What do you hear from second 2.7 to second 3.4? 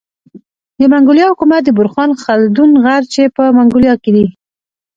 غر چي